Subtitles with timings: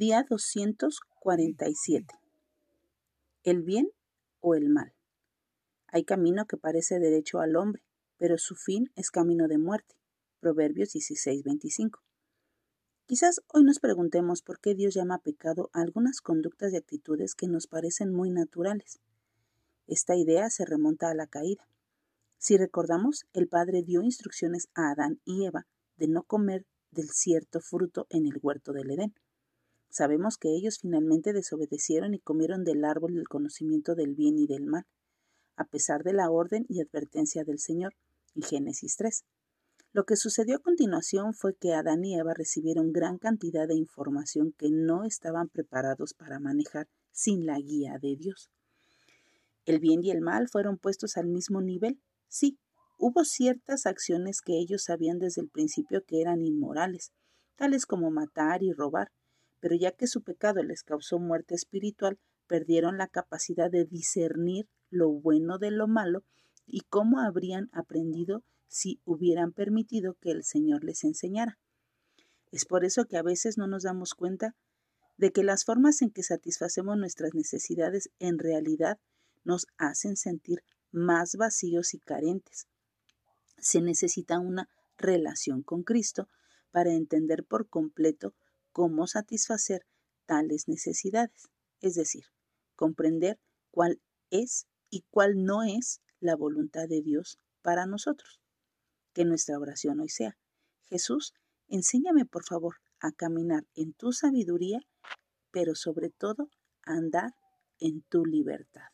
[0.00, 2.14] Día 247.
[3.42, 3.90] ¿El bien
[4.40, 4.94] o el mal?
[5.88, 7.84] Hay camino que parece derecho al hombre,
[8.16, 9.96] pero su fin es camino de muerte.
[10.40, 12.00] Proverbios 16:25.
[13.04, 17.46] Quizás hoy nos preguntemos por qué Dios llama pecado a algunas conductas y actitudes que
[17.46, 19.00] nos parecen muy naturales.
[19.86, 21.68] Esta idea se remonta a la caída.
[22.38, 25.66] Si recordamos, el Padre dio instrucciones a Adán y Eva
[25.98, 29.14] de no comer del cierto fruto en el huerto del Edén.
[29.90, 34.64] Sabemos que ellos finalmente desobedecieron y comieron del árbol del conocimiento del bien y del
[34.64, 34.86] mal,
[35.56, 37.94] a pesar de la orden y advertencia del Señor,
[38.36, 39.24] en Génesis 3.
[39.92, 44.54] Lo que sucedió a continuación fue que Adán y Eva recibieron gran cantidad de información
[44.56, 48.48] que no estaban preparados para manejar sin la guía de Dios.
[49.64, 52.00] El bien y el mal fueron puestos al mismo nivel.
[52.28, 52.56] Sí,
[52.96, 57.10] hubo ciertas acciones que ellos sabían desde el principio que eran inmorales,
[57.56, 59.10] tales como matar y robar,
[59.60, 65.10] pero ya que su pecado les causó muerte espiritual, perdieron la capacidad de discernir lo
[65.10, 66.24] bueno de lo malo
[66.66, 71.58] y cómo habrían aprendido si hubieran permitido que el Señor les enseñara.
[72.50, 74.56] Es por eso que a veces no nos damos cuenta
[75.16, 78.98] de que las formas en que satisfacemos nuestras necesidades en realidad
[79.44, 82.66] nos hacen sentir más vacíos y carentes.
[83.58, 86.28] Se necesita una relación con Cristo
[86.70, 88.34] para entender por completo
[88.72, 89.86] cómo satisfacer
[90.26, 91.48] tales necesidades,
[91.80, 92.24] es decir,
[92.76, 93.40] comprender
[93.70, 98.40] cuál es y cuál no es la voluntad de Dios para nosotros.
[99.12, 100.38] Que nuestra oración hoy sea,
[100.88, 101.34] Jesús,
[101.68, 104.80] enséñame por favor a caminar en tu sabiduría,
[105.50, 106.50] pero sobre todo
[106.84, 107.34] a andar
[107.78, 108.88] en tu libertad.